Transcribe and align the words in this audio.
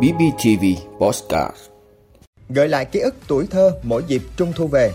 BBTV 0.00 0.64
Postcard. 0.98 1.56
Gợi 2.48 2.68
lại 2.68 2.84
ký 2.84 3.00
ức 3.00 3.14
tuổi 3.28 3.46
thơ 3.46 3.72
mỗi 3.82 4.04
dịp 4.06 4.22
trung 4.36 4.52
thu 4.56 4.66
về 4.66 4.92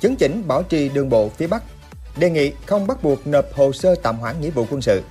Chấn 0.00 0.16
chỉnh 0.16 0.42
bảo 0.48 0.62
trì 0.62 0.88
đường 0.88 1.08
bộ 1.08 1.28
phía 1.28 1.46
Bắc 1.46 1.62
Đề 2.16 2.30
nghị 2.30 2.52
không 2.66 2.86
bắt 2.86 3.02
buộc 3.02 3.26
nộp 3.26 3.52
hồ 3.54 3.72
sơ 3.72 3.94
tạm 4.02 4.18
hoãn 4.18 4.40
nghĩa 4.40 4.50
vụ 4.50 4.66
quân 4.70 4.82
sự. 4.82 5.02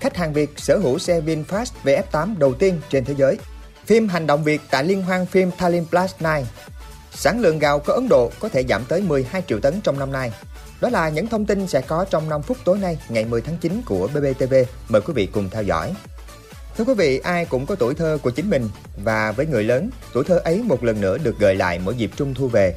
Khách 0.00 0.16
hàng 0.16 0.32
Việt 0.32 0.50
sở 0.56 0.78
hữu 0.78 0.98
xe 0.98 1.20
VinFast 1.20 1.66
VF8 1.84 2.38
đầu 2.38 2.54
tiên 2.54 2.80
trên 2.90 3.04
thế 3.04 3.14
giới. 3.18 3.38
Phim 3.86 4.08
hành 4.08 4.26
động 4.26 4.44
Việt 4.44 4.60
tại 4.70 4.84
liên 4.84 5.02
hoan 5.02 5.26
phim 5.26 5.50
Tallinn 5.50 5.86
Plus 5.86 6.10
9 6.18 6.28
Sản 7.12 7.40
lượng 7.40 7.58
gạo 7.58 7.78
của 7.78 7.92
Ấn 7.92 8.08
Độ 8.08 8.30
có 8.40 8.48
thể 8.48 8.64
giảm 8.68 8.84
tới 8.88 9.00
12 9.00 9.42
triệu 9.48 9.60
tấn 9.60 9.80
trong 9.80 9.98
năm 9.98 10.12
nay. 10.12 10.32
Đó 10.80 10.88
là 10.88 11.08
những 11.08 11.26
thông 11.26 11.46
tin 11.46 11.66
sẽ 11.66 11.80
có 11.80 12.04
trong 12.10 12.28
5 12.28 12.42
phút 12.42 12.56
tối 12.64 12.78
nay, 12.78 12.98
ngày 13.08 13.24
10 13.24 13.40
tháng 13.40 13.56
9 13.56 13.82
của 13.86 14.08
BBTV. 14.14 14.54
Mời 14.88 15.00
quý 15.00 15.12
vị 15.12 15.26
cùng 15.26 15.50
theo 15.50 15.62
dõi. 15.62 15.94
Thưa 16.76 16.84
quý 16.84 16.94
vị, 16.94 17.18
ai 17.18 17.44
cũng 17.44 17.66
có 17.66 17.74
tuổi 17.74 17.94
thơ 17.94 18.18
của 18.22 18.30
chính 18.30 18.50
mình 18.50 18.68
và 19.04 19.32
với 19.32 19.46
người 19.46 19.64
lớn, 19.64 19.90
tuổi 20.12 20.24
thơ 20.24 20.40
ấy 20.44 20.62
một 20.62 20.84
lần 20.84 21.00
nữa 21.00 21.18
được 21.18 21.38
gợi 21.38 21.54
lại 21.54 21.78
mỗi 21.78 21.94
dịp 21.94 22.10
Trung 22.16 22.34
thu 22.34 22.48
về. 22.48 22.74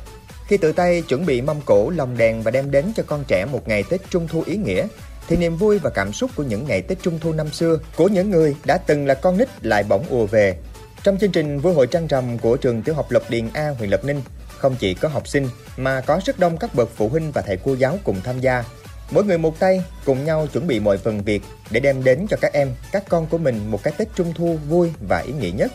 Khi 0.47 0.57
tự 0.57 0.71
tay 0.71 1.01
chuẩn 1.01 1.25
bị 1.25 1.41
mâm 1.41 1.61
cổ, 1.65 1.89
lồng 1.89 2.17
đèn 2.17 2.43
và 2.43 2.51
đem 2.51 2.71
đến 2.71 2.85
cho 2.95 3.03
con 3.07 3.23
trẻ 3.27 3.45
một 3.45 3.67
ngày 3.67 3.83
Tết 3.89 4.01
Trung 4.09 4.27
thu 4.27 4.43
ý 4.45 4.57
nghĩa, 4.57 4.87
thì 5.27 5.37
niềm 5.37 5.57
vui 5.57 5.79
và 5.79 5.89
cảm 5.89 6.13
xúc 6.13 6.31
của 6.35 6.43
những 6.43 6.67
ngày 6.67 6.81
Tết 6.81 6.97
Trung 7.01 7.19
thu 7.19 7.33
năm 7.33 7.51
xưa 7.51 7.79
của 7.95 8.07
những 8.07 8.29
người 8.29 8.55
đã 8.65 8.77
từng 8.77 9.05
là 9.05 9.13
con 9.13 9.37
nít 9.37 9.65
lại 9.65 9.83
bỗng 9.83 10.05
ùa 10.09 10.25
về. 10.25 10.57
Trong 11.03 11.17
chương 11.17 11.31
trình 11.31 11.59
Vui 11.59 11.73
hội 11.73 11.87
trăng 11.87 12.07
rằm 12.07 12.37
của 12.39 12.57
trường 12.57 12.81
tiểu 12.81 12.95
học 12.95 13.11
Lộc 13.11 13.29
Điền 13.29 13.49
A, 13.53 13.69
huyện 13.77 13.89
Lộc 13.89 14.05
Ninh, 14.05 14.21
không 14.57 14.75
chỉ 14.79 14.93
có 14.93 15.07
học 15.07 15.27
sinh 15.27 15.49
mà 15.77 16.01
có 16.01 16.19
rất 16.25 16.39
đông 16.39 16.57
các 16.57 16.75
bậc 16.75 16.89
phụ 16.95 17.09
huynh 17.09 17.31
và 17.31 17.41
thầy 17.41 17.57
cô 17.57 17.73
giáo 17.73 17.99
cùng 18.03 18.21
tham 18.23 18.39
gia. 18.39 18.63
Mỗi 19.11 19.23
người 19.23 19.37
một 19.37 19.59
tay 19.59 19.83
cùng 20.05 20.25
nhau 20.25 20.47
chuẩn 20.53 20.67
bị 20.67 20.79
mọi 20.79 20.97
phần 20.97 21.23
việc 21.23 21.41
để 21.71 21.79
đem 21.79 22.03
đến 22.03 22.25
cho 22.29 22.37
các 22.41 22.53
em, 22.53 22.71
các 22.91 23.03
con 23.09 23.27
của 23.27 23.37
mình 23.37 23.71
một 23.71 23.83
cái 23.83 23.93
Tết 23.97 24.07
Trung 24.15 24.33
thu 24.35 24.57
vui 24.69 24.91
và 25.07 25.19
ý 25.19 25.33
nghĩa 25.33 25.51
nhất. 25.51 25.71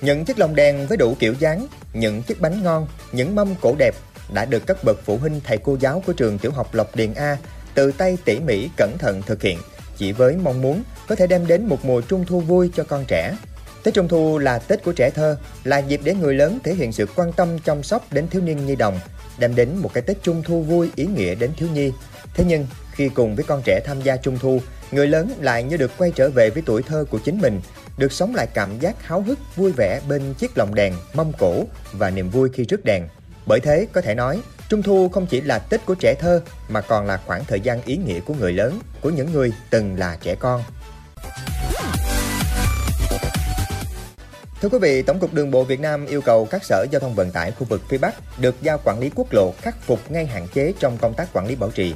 Những 0.00 0.24
chiếc 0.24 0.38
lồng 0.38 0.54
đèn 0.54 0.86
với 0.86 0.96
đủ 0.96 1.16
kiểu 1.18 1.34
dáng, 1.38 1.66
những 1.92 2.22
chiếc 2.22 2.40
bánh 2.40 2.62
ngon, 2.62 2.86
những 3.12 3.34
mâm 3.34 3.54
cổ 3.60 3.74
đẹp 3.78 3.94
đã 4.34 4.44
được 4.44 4.66
các 4.66 4.84
bậc 4.84 4.96
phụ 5.04 5.18
huynh 5.18 5.40
thầy 5.44 5.58
cô 5.58 5.76
giáo 5.80 6.02
của 6.06 6.12
trường 6.12 6.38
tiểu 6.38 6.52
học 6.52 6.74
Lộc 6.74 6.96
Điền 6.96 7.14
A 7.14 7.36
tự 7.74 7.92
tay 7.92 8.18
tỉ 8.24 8.40
mỉ 8.40 8.68
cẩn 8.76 8.98
thận 8.98 9.22
thực 9.22 9.42
hiện 9.42 9.58
chỉ 9.96 10.12
với 10.12 10.36
mong 10.36 10.62
muốn 10.62 10.82
có 11.08 11.14
thể 11.14 11.26
đem 11.26 11.46
đến 11.46 11.66
một 11.66 11.84
mùa 11.84 12.00
trung 12.00 12.24
thu 12.26 12.40
vui 12.40 12.70
cho 12.76 12.84
con 12.84 13.04
trẻ. 13.08 13.36
Tết 13.82 13.94
Trung 13.94 14.08
Thu 14.08 14.38
là 14.38 14.58
Tết 14.58 14.84
của 14.84 14.92
trẻ 14.92 15.10
thơ, 15.10 15.38
là 15.64 15.78
dịp 15.78 16.00
để 16.04 16.14
người 16.14 16.34
lớn 16.34 16.58
thể 16.64 16.74
hiện 16.74 16.92
sự 16.92 17.06
quan 17.16 17.32
tâm 17.32 17.58
chăm 17.58 17.82
sóc 17.82 18.12
đến 18.12 18.28
thiếu 18.28 18.42
niên 18.42 18.66
nhi 18.66 18.76
đồng, 18.76 19.00
đem 19.38 19.54
đến 19.54 19.76
một 19.76 19.90
cái 19.94 20.02
Tết 20.02 20.22
Trung 20.22 20.42
Thu 20.42 20.62
vui 20.62 20.90
ý 20.96 21.06
nghĩa 21.06 21.34
đến 21.34 21.50
thiếu 21.56 21.68
nhi. 21.74 21.92
Thế 22.34 22.44
nhưng, 22.48 22.66
khi 22.92 23.08
cùng 23.08 23.36
với 23.36 23.44
con 23.44 23.62
trẻ 23.64 23.80
tham 23.86 24.02
gia 24.02 24.16
Trung 24.16 24.38
Thu, 24.38 24.60
người 24.90 25.06
lớn 25.06 25.32
lại 25.40 25.62
như 25.62 25.76
được 25.76 25.90
quay 25.98 26.12
trở 26.14 26.30
về 26.30 26.50
với 26.50 26.62
tuổi 26.66 26.82
thơ 26.82 27.04
của 27.10 27.18
chính 27.18 27.40
mình, 27.40 27.60
được 27.98 28.12
sống 28.12 28.34
lại 28.34 28.46
cảm 28.54 28.78
giác 28.78 29.02
háo 29.02 29.20
hức, 29.20 29.38
vui 29.56 29.72
vẻ 29.72 30.00
bên 30.08 30.34
chiếc 30.34 30.58
lồng 30.58 30.74
đèn, 30.74 30.94
mâm 31.14 31.32
cổ 31.32 31.64
và 31.92 32.10
niềm 32.10 32.30
vui 32.30 32.48
khi 32.52 32.64
rước 32.64 32.84
đèn. 32.84 33.08
Bởi 33.46 33.60
thế, 33.60 33.86
có 33.92 34.00
thể 34.00 34.14
nói, 34.14 34.40
Trung 34.68 34.82
Thu 34.82 35.08
không 35.08 35.26
chỉ 35.26 35.40
là 35.40 35.58
Tết 35.58 35.86
của 35.86 35.94
trẻ 35.94 36.14
thơ 36.20 36.40
mà 36.68 36.80
còn 36.80 37.06
là 37.06 37.20
khoảng 37.26 37.44
thời 37.44 37.60
gian 37.60 37.82
ý 37.82 37.96
nghĩa 37.96 38.20
của 38.20 38.34
người 38.34 38.52
lớn, 38.52 38.80
của 39.00 39.10
những 39.10 39.32
người 39.32 39.52
từng 39.70 39.98
là 39.98 40.16
trẻ 40.22 40.34
con. 40.34 40.62
Thưa 44.60 44.68
quý 44.68 44.78
vị, 44.78 45.02
Tổng 45.02 45.18
cục 45.18 45.34
Đường 45.34 45.50
bộ 45.50 45.64
Việt 45.64 45.80
Nam 45.80 46.06
yêu 46.06 46.20
cầu 46.20 46.48
các 46.50 46.64
sở 46.64 46.86
giao 46.90 47.00
thông 47.00 47.14
vận 47.14 47.30
tải 47.30 47.50
khu 47.50 47.66
vực 47.68 47.82
phía 47.88 47.98
Bắc 47.98 48.14
được 48.40 48.54
giao 48.62 48.78
quản 48.84 48.98
lý 49.00 49.10
quốc 49.14 49.32
lộ 49.32 49.54
khắc 49.60 49.82
phục 49.82 50.10
ngay 50.10 50.26
hạn 50.26 50.46
chế 50.54 50.72
trong 50.78 50.98
công 50.98 51.14
tác 51.14 51.28
quản 51.32 51.46
lý 51.46 51.54
bảo 51.54 51.70
trì. 51.70 51.94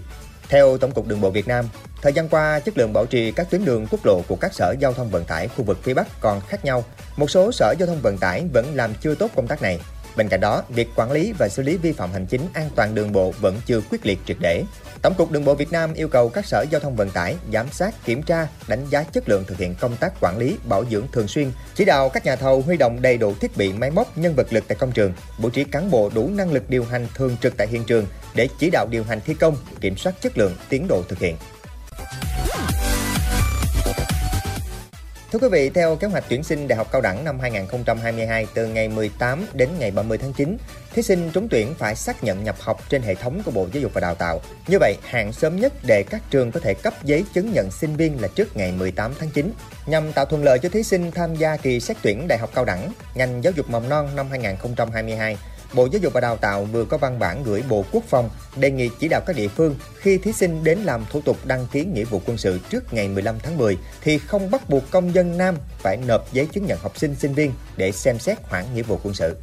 Theo 0.49 0.79
Tổng 0.79 0.91
cục 0.93 1.07
Đường 1.07 1.21
bộ 1.21 1.31
Việt 1.31 1.49
Nam, 1.49 1.69
thời 2.03 2.13
gian 2.13 2.29
qua 2.29 2.61
chất 2.61 2.79
lượng 2.79 2.93
bảo 2.93 3.07
trì 3.07 3.33
các 3.33 3.51
tuyến 3.51 3.65
đường 3.65 3.87
quốc 3.91 4.07
lộ 4.07 4.23
của 4.29 4.37
các 4.37 4.55
sở 4.55 4.75
giao 4.81 4.93
thông 4.93 5.11
vận 5.11 5.25
tải 5.25 5.49
khu 5.49 5.65
vực 5.65 5.79
phía 5.83 5.95
Bắc 5.95 6.07
còn 6.21 6.41
khác 6.49 6.65
nhau. 6.65 6.85
Một 7.17 7.31
số 7.31 7.53
sở 7.53 7.75
giao 7.79 7.87
thông 7.87 8.01
vận 8.03 8.19
tải 8.19 8.45
vẫn 8.53 8.75
làm 8.75 8.95
chưa 9.01 9.15
tốt 9.15 9.31
công 9.37 9.47
tác 9.47 9.63
này. 9.63 9.81
Bên 10.17 10.29
cạnh 10.29 10.41
đó, 10.41 10.63
việc 10.69 10.89
quản 10.97 11.13
lý 11.13 11.33
và 11.39 11.49
xử 11.49 11.63
lý 11.63 11.77
vi 11.77 11.93
phạm 11.93 12.13
hành 12.13 12.27
chính 12.27 12.41
an 12.53 12.71
toàn 12.75 12.95
đường 12.95 13.13
bộ 13.13 13.33
vẫn 13.41 13.61
chưa 13.67 13.81
quyết 13.91 14.07
liệt 14.07 14.19
triệt 14.27 14.37
để. 14.41 14.65
Tổng 15.03 15.15
cục 15.15 15.31
Đường 15.31 15.45
bộ 15.45 15.55
Việt 15.55 15.73
Nam 15.73 15.95
yêu 15.95 16.09
cầu 16.09 16.29
các 16.29 16.47
sở 16.47 16.65
giao 16.71 16.81
thông 16.81 16.97
vận 16.97 17.11
tải 17.11 17.37
giám 17.53 17.67
sát, 17.73 18.05
kiểm 18.05 18.23
tra, 18.23 18.49
đánh 18.69 18.87
giá 18.91 19.03
chất 19.03 19.29
lượng 19.29 19.45
thực 19.47 19.59
hiện 19.59 19.75
công 19.81 19.97
tác 19.97 20.13
quản 20.21 20.39
lý, 20.39 20.57
bảo 20.65 20.85
dưỡng 20.91 21.07
thường 21.13 21.29
xuyên, 21.29 21.51
chỉ 21.75 21.85
đạo 21.85 22.09
các 22.09 22.25
nhà 22.25 22.37
thầu 22.37 22.61
huy 22.61 22.77
động 22.77 23.03
đầy 23.03 23.19
đủ 23.19 23.35
thiết 23.41 23.57
bị 23.57 23.73
máy 23.73 23.91
móc, 23.91 24.19
nhân 24.19 24.35
vật 24.37 24.53
lực 24.53 24.65
tại 24.69 24.77
công 24.81 24.93
trường, 24.93 25.13
bố 25.39 25.51
trí 25.51 25.65
cán 25.65 25.91
bộ 25.91 26.11
đủ 26.15 26.31
năng 26.35 26.53
lực 26.53 26.71
điều 26.71 26.85
hành 26.85 27.07
thường 27.15 27.37
trực 27.43 27.57
tại 27.57 27.67
hiện 27.67 27.85
trường 27.85 28.07
để 28.35 28.49
chỉ 28.59 28.71
đạo 28.71 28.87
điều 28.91 29.05
hành 29.05 29.21
thi 29.27 29.35
công, 29.35 29.57
kiểm 29.81 29.97
soát 29.97 30.13
chất 30.21 30.39
lượng, 30.39 30.57
tiến 30.69 30.87
độ 30.89 31.03
thực 31.09 31.19
hiện. 31.19 31.37
Thưa 35.33 35.39
quý 35.39 35.49
vị, 35.49 35.71
theo 35.71 35.97
kế 35.97 36.07
hoạch 36.07 36.25
tuyển 36.29 36.43
sinh 36.43 36.69
Đại 36.69 36.77
học 36.77 36.89
Cao 36.93 37.01
đẳng 37.01 37.25
năm 37.25 37.41
2022 37.41 38.47
từ 38.55 38.67
ngày 38.67 38.89
18 38.89 39.47
đến 39.53 39.69
ngày 39.79 39.91
30 39.91 40.19
tháng 40.19 40.33
9, 40.33 40.57
thí 40.93 41.03
sinh 41.03 41.31
trúng 41.33 41.49
tuyển 41.49 41.75
phải 41.79 41.95
xác 41.95 42.25
nhận 42.25 42.45
nhập 42.45 42.57
học 42.61 42.81
trên 42.89 43.03
hệ 43.03 43.15
thống 43.15 43.43
của 43.45 43.51
Bộ 43.51 43.69
Giáo 43.73 43.81
dục 43.81 43.93
và 43.95 44.01
Đào 44.01 44.15
tạo. 44.15 44.41
Như 44.69 44.79
vậy, 44.81 44.95
hạn 45.05 45.33
sớm 45.33 45.57
nhất 45.57 45.73
để 45.83 46.03
các 46.03 46.23
trường 46.31 46.53
có 46.53 46.61
thể 46.61 46.75
cấp 46.75 46.95
giấy 47.05 47.25
chứng 47.35 47.53
nhận 47.53 47.71
sinh 47.71 47.97
viên 47.97 48.23
là 48.23 48.29
trước 48.29 48.57
ngày 48.57 48.73
18 48.73 49.13
tháng 49.19 49.31
9. 49.31 49.53
Nhằm 49.87 50.13
tạo 50.13 50.25
thuận 50.25 50.45
lợi 50.45 50.59
cho 50.59 50.69
thí 50.69 50.83
sinh 50.83 51.11
tham 51.11 51.35
gia 51.35 51.57
kỳ 51.57 51.81
xét 51.81 51.97
tuyển 52.03 52.29
Đại 52.29 52.39
học 52.39 52.51
Cao 52.55 52.65
đẳng, 52.65 52.93
ngành 53.15 53.45
giáo 53.45 53.53
dục 53.57 53.71
mầm 53.71 53.89
non 53.89 54.09
năm 54.17 54.27
2022 54.31 55.37
Bộ 55.75 55.89
Giáo 55.93 56.01
dục 56.03 56.13
và 56.13 56.21
Đào 56.21 56.37
tạo 56.37 56.65
vừa 56.65 56.85
có 56.85 56.99
văn 56.99 57.19
bản 57.19 57.43
gửi 57.43 57.63
Bộ 57.69 57.85
Quốc 57.93 58.05
phòng 58.09 58.31
đề 58.57 58.71
nghị 58.71 58.91
chỉ 59.01 59.09
đạo 59.09 59.21
các 59.27 59.37
địa 59.37 59.49
phương 59.49 59.77
khi 59.97 60.19
thí 60.19 60.33
sinh 60.33 60.65
đến 60.65 60.79
làm 60.79 61.05
thủ 61.11 61.21
tục 61.21 61.37
đăng 61.45 61.67
ký 61.73 61.85
nghĩa 61.85 62.05
vụ 62.05 62.23
quân 62.27 62.39
sự 62.39 62.59
trước 62.71 62.95
ngày 62.95 63.09
15 63.09 63.39
tháng 63.43 63.57
10 63.57 63.79
thì 64.03 64.19
không 64.19 64.51
bắt 64.51 64.69
buộc 64.69 64.91
công 64.91 65.15
dân 65.15 65.39
nam 65.39 65.57
phải 65.79 65.97
nộp 65.97 66.33
giấy 66.33 66.47
chứng 66.47 66.67
nhận 66.67 66.79
học 66.79 66.99
sinh 66.99 67.15
sinh 67.15 67.35
viên 67.35 67.53
để 67.77 67.93
xem 67.93 68.19
xét 68.19 68.39
hoãn 68.43 68.65
nghĩa 68.75 68.83
vụ 68.83 69.01
quân 69.03 69.15
sự. 69.15 69.37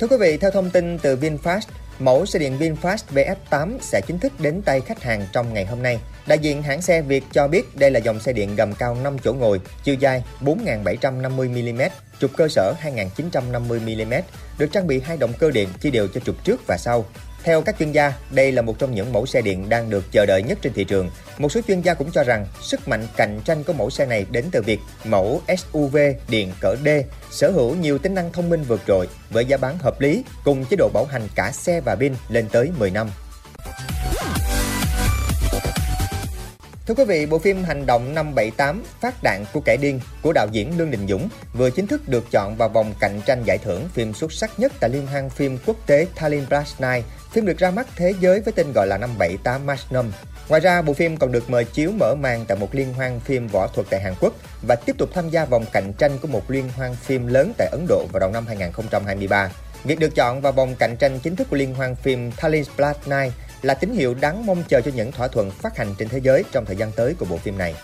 Thưa 0.00 0.06
quý 0.06 0.16
vị, 0.20 0.36
theo 0.36 0.50
thông 0.50 0.70
tin 0.70 0.98
từ 0.98 1.16
VinFast, 1.16 1.60
Mẫu 1.98 2.26
xe 2.26 2.38
điện 2.38 2.58
VinFast 2.58 2.98
VF8 3.14 3.78
sẽ 3.80 4.00
chính 4.06 4.18
thức 4.18 4.32
đến 4.40 4.62
tay 4.62 4.80
khách 4.80 5.02
hàng 5.02 5.26
trong 5.32 5.54
ngày 5.54 5.64
hôm 5.64 5.82
nay. 5.82 5.98
Đại 6.26 6.38
diện 6.38 6.62
hãng 6.62 6.82
xe 6.82 7.02
Việt 7.02 7.24
cho 7.32 7.48
biết 7.48 7.76
đây 7.76 7.90
là 7.90 7.98
dòng 7.98 8.20
xe 8.20 8.32
điện 8.32 8.56
gầm 8.56 8.74
cao 8.74 8.96
5 9.02 9.16
chỗ 9.24 9.32
ngồi, 9.32 9.60
chiều 9.84 9.94
dài 9.94 10.22
4.750mm, 10.40 11.88
trục 12.20 12.30
cơ 12.36 12.48
sở 12.48 12.74
2.950mm, 12.82 14.22
được 14.58 14.72
trang 14.72 14.86
bị 14.86 15.00
hai 15.00 15.16
động 15.16 15.32
cơ 15.38 15.50
điện 15.50 15.68
chia 15.80 15.90
đều 15.90 16.08
cho 16.08 16.20
trục 16.20 16.44
trước 16.44 16.60
và 16.66 16.76
sau. 16.78 17.04
Theo 17.46 17.62
các 17.62 17.76
chuyên 17.78 17.92
gia, 17.92 18.12
đây 18.30 18.52
là 18.52 18.62
một 18.62 18.78
trong 18.78 18.94
những 18.94 19.12
mẫu 19.12 19.26
xe 19.26 19.40
điện 19.40 19.68
đang 19.68 19.90
được 19.90 20.04
chờ 20.12 20.26
đợi 20.26 20.42
nhất 20.42 20.58
trên 20.62 20.72
thị 20.72 20.84
trường. 20.84 21.10
Một 21.38 21.52
số 21.52 21.60
chuyên 21.68 21.80
gia 21.80 21.94
cũng 21.94 22.10
cho 22.10 22.24
rằng 22.24 22.46
sức 22.62 22.88
mạnh 22.88 23.06
cạnh 23.16 23.40
tranh 23.44 23.64
của 23.64 23.72
mẫu 23.72 23.90
xe 23.90 24.06
này 24.06 24.26
đến 24.30 24.44
từ 24.52 24.62
việc 24.62 24.80
mẫu 25.04 25.40
SUV 25.58 25.96
điện 26.28 26.52
cỡ 26.60 26.76
D 26.84 26.88
sở 27.30 27.50
hữu 27.50 27.74
nhiều 27.74 27.98
tính 27.98 28.14
năng 28.14 28.32
thông 28.32 28.48
minh 28.48 28.62
vượt 28.68 28.80
trội 28.86 29.08
với 29.30 29.44
giá 29.44 29.56
bán 29.56 29.78
hợp 29.78 30.00
lý 30.00 30.24
cùng 30.44 30.64
chế 30.64 30.76
độ 30.76 30.88
bảo 30.94 31.04
hành 31.04 31.28
cả 31.34 31.52
xe 31.52 31.80
và 31.80 31.94
pin 31.94 32.14
lên 32.28 32.46
tới 32.52 32.70
10 32.78 32.90
năm. 32.90 33.10
Thưa 36.86 36.94
quý 36.94 37.04
vị, 37.04 37.26
bộ 37.26 37.38
phim 37.38 37.64
Hành 37.64 37.86
động 37.86 38.14
578 38.14 38.82
Phát 39.00 39.14
đạn 39.22 39.44
của 39.52 39.60
kẻ 39.60 39.76
điên 39.76 40.00
của 40.22 40.32
đạo 40.32 40.46
diễn 40.52 40.78
Lương 40.78 40.90
Đình 40.90 41.06
Dũng 41.08 41.28
vừa 41.54 41.70
chính 41.70 41.86
thức 41.86 42.08
được 42.08 42.30
chọn 42.30 42.56
vào 42.56 42.68
vòng 42.68 42.94
cạnh 43.00 43.20
tranh 43.26 43.42
giải 43.44 43.58
thưởng 43.58 43.88
phim 43.92 44.14
xuất 44.14 44.32
sắc 44.32 44.50
nhất 44.58 44.72
tại 44.80 44.90
Liên 44.90 45.06
hoan 45.06 45.30
phim 45.30 45.58
quốc 45.66 45.76
tế 45.86 46.06
Tallinn 46.14 46.46
Brass 46.48 46.80
Night. 46.80 47.04
Phim 47.36 47.46
được 47.46 47.58
ra 47.58 47.70
mắt 47.70 47.86
thế 47.96 48.14
giới 48.20 48.40
với 48.40 48.52
tên 48.52 48.72
gọi 48.74 48.86
là 48.86 48.98
578 48.98 49.66
Magnum. 49.66 50.12
Ngoài 50.48 50.60
ra, 50.60 50.82
bộ 50.82 50.92
phim 50.92 51.16
còn 51.16 51.32
được 51.32 51.50
mời 51.50 51.64
chiếu 51.64 51.90
mở 51.98 52.14
màn 52.14 52.44
tại 52.48 52.58
một 52.58 52.74
liên 52.74 52.94
hoan 52.94 53.20
phim 53.20 53.48
võ 53.48 53.66
thuật 53.66 53.86
tại 53.90 54.00
Hàn 54.00 54.14
Quốc 54.20 54.34
và 54.62 54.76
tiếp 54.76 54.96
tục 54.98 55.10
tham 55.14 55.28
gia 55.28 55.44
vòng 55.44 55.64
cạnh 55.72 55.92
tranh 55.98 56.18
của 56.18 56.28
một 56.28 56.50
liên 56.50 56.68
hoan 56.76 56.94
phim 56.94 57.26
lớn 57.26 57.52
tại 57.58 57.68
Ấn 57.72 57.86
Độ 57.88 58.06
vào 58.12 58.20
đầu 58.20 58.30
năm 58.30 58.46
2023. 58.46 59.50
Việc 59.84 59.98
được 59.98 60.14
chọn 60.14 60.40
vào 60.40 60.52
vòng 60.52 60.74
cạnh 60.78 60.96
tranh 60.96 61.18
chính 61.18 61.36
thức 61.36 61.46
của 61.50 61.56
liên 61.56 61.74
hoan 61.74 61.94
phim 61.94 62.30
Tallinn 62.30 62.64
Brass 62.76 63.08
Night 63.08 63.32
là 63.62 63.74
tín 63.74 63.94
hiệu 63.94 64.14
đáng 64.14 64.46
mong 64.46 64.62
chờ 64.68 64.80
cho 64.80 64.90
những 64.94 65.12
thỏa 65.12 65.28
thuận 65.28 65.50
phát 65.50 65.76
hành 65.76 65.94
trên 65.98 66.08
thế 66.08 66.20
giới 66.22 66.44
trong 66.52 66.64
thời 66.64 66.76
gian 66.76 66.92
tới 66.92 67.14
của 67.18 67.26
bộ 67.30 67.36
phim 67.36 67.58
này. 67.58 67.74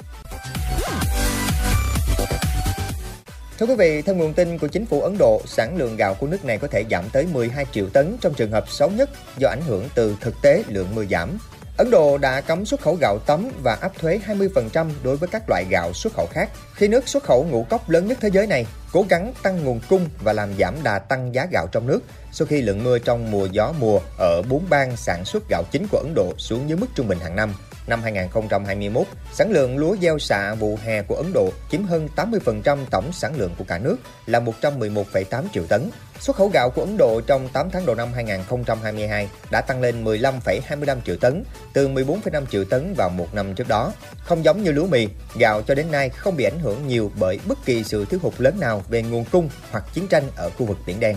Thưa 3.63 3.69
quý 3.69 3.75
vị, 3.75 4.03
theo 4.03 4.15
nguồn 4.15 4.35
tin 4.35 4.59
của 4.59 4.67
chính 4.67 4.87
phủ 4.87 5.01
Ấn 5.01 5.19
Độ, 5.19 5.41
sản 5.47 5.77
lượng 5.77 5.97
gạo 5.97 6.15
của 6.15 6.27
nước 6.27 6.45
này 6.45 6.59
có 6.59 6.69
thể 6.69 6.85
giảm 6.91 7.05
tới 7.13 7.27
12 7.33 7.67
triệu 7.73 7.89
tấn 7.89 8.17
trong 8.21 8.35
trường 8.35 8.51
hợp 8.51 8.65
xấu 8.69 8.91
nhất 8.91 9.11
do 9.39 9.49
ảnh 9.49 9.61
hưởng 9.67 9.89
từ 9.95 10.17
thực 10.21 10.43
tế 10.43 10.65
lượng 10.69 10.95
mưa 10.95 11.05
giảm. 11.11 11.39
Ấn 11.77 11.91
Độ 11.91 12.19
đã 12.19 12.41
cấm 12.41 12.65
xuất 12.65 12.81
khẩu 12.81 12.95
gạo 13.01 13.19
tấm 13.19 13.49
và 13.63 13.75
áp 13.75 13.93
thuế 13.99 14.21
20% 14.27 14.91
đối 15.03 15.17
với 15.17 15.29
các 15.29 15.43
loại 15.49 15.65
gạo 15.71 15.93
xuất 15.93 16.13
khẩu 16.13 16.27
khác. 16.31 16.51
Khi 16.75 16.89
nước 16.89 17.09
xuất 17.09 17.25
khẩu 17.25 17.47
ngũ 17.51 17.67
cốc 17.71 17.91
lớn 17.91 18.09
nhất 18.09 18.19
thế 18.21 18.31
giới 18.33 18.47
này 18.47 18.67
cố 18.93 19.05
gắng 19.09 19.33
tăng 19.43 19.65
nguồn 19.65 19.81
cung 19.89 20.09
và 20.25 20.33
làm 20.33 20.49
giảm 20.59 20.75
đà 20.83 20.99
tăng 20.99 21.35
giá 21.35 21.47
gạo 21.53 21.67
trong 21.73 21.87
nước 21.87 22.01
sau 22.33 22.47
khi 22.47 22.63
lượng 22.63 22.85
mưa 22.85 22.99
trong 22.99 23.31
mùa 23.31 23.47
gió 23.53 23.73
mùa 23.81 24.01
ở 24.19 24.43
bốn 24.43 24.65
bang 24.71 24.97
sản 24.97 25.25
xuất 25.25 25.49
gạo 25.49 25.63
chính 25.71 25.87
của 25.91 25.99
Ấn 25.99 26.13
Độ 26.15 26.33
xuống 26.39 26.69
dưới 26.69 26.79
mức 26.79 26.87
trung 26.95 27.09
bình 27.09 27.19
hàng 27.19 27.37
năm. 27.37 27.55
Năm 27.87 28.03
2021, 28.03 29.07
sản 29.33 29.51
lượng 29.51 29.79
lúa 29.79 29.97
gieo 30.03 30.19
xạ 30.19 30.55
vụ 30.55 30.79
hè 30.85 31.03
của 31.03 31.15
Ấn 31.15 31.33
Độ 31.35 31.51
chiếm 31.71 31.85
hơn 31.85 32.09
80% 32.17 32.79
tổng 32.91 33.13
sản 33.13 33.35
lượng 33.37 33.55
của 33.59 33.65
cả 33.69 33.79
nước 33.79 33.97
là 34.27 34.41
111,8 34.41 35.45
triệu 35.53 35.65
tấn. 35.67 35.91
Xuất 36.21 36.37
khẩu 36.37 36.49
gạo 36.49 36.71
của 36.71 36.83
Ấn 36.83 36.97
Độ 36.97 37.21
trong 37.27 37.49
8 37.49 37.71
tháng 37.71 37.87
đầu 37.87 37.97
năm 37.97 38.13
2022 38.13 39.29
đã 39.51 39.61
tăng 39.61 39.81
lên 39.81 40.05
15,25 40.05 40.97
triệu 41.05 41.17
tấn, 41.17 41.45
từ 41.73 41.89
14,5 41.89 42.47
triệu 42.47 42.65
tấn 42.65 42.95
vào 42.95 43.09
một 43.09 43.35
năm 43.35 43.55
trước 43.55 43.69
đó. 43.69 43.93
Không 44.25 44.45
giống 44.45 44.63
như 44.63 44.73
lúa 44.73 44.87
mì, 44.87 45.09
gạo 45.39 45.63
cho 45.63 45.75
đến 45.75 45.91
nay 45.91 46.09
không 46.09 46.37
bị 46.37 46.45
ảnh 46.45 46.59
hưởng 46.59 46.87
nhiều 46.89 47.13
bởi 47.19 47.41
bất 47.47 47.59
kỳ 47.65 47.85
sự 47.85 48.05
thiếu 48.05 48.21
hụt 48.23 48.35
lớn 48.39 48.61
nào 48.61 48.83
về 48.89 49.03
nguồn 49.03 49.25
cung 49.25 49.49
hoặc 49.71 49.85
chiến 49.95 50.09
tranh 50.09 50.25
ở 50.37 50.51
khu 50.51 50.67
vực 50.67 50.79
Biển 50.87 51.01
Đen. 51.01 51.17